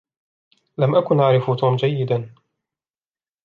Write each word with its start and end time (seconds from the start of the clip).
لم 0.77 0.95
أكن 0.95 1.19
أعرف 1.19 1.51
توم 1.51 1.75
جيّدا. 1.75 2.35